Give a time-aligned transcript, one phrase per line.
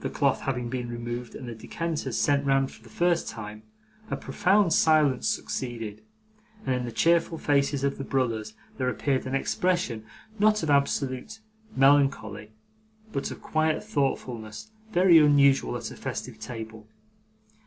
[0.00, 3.64] The cloth having been removed and the decanters sent round for the first time,
[4.10, 6.00] a profound silence succeeded,
[6.64, 10.06] and in the cheerful faces of the brothers there appeared an expression,
[10.38, 11.40] not of absolute
[11.76, 12.52] melancholy,
[13.12, 16.86] but of quiet thoughtfulness very unusual at a festive table.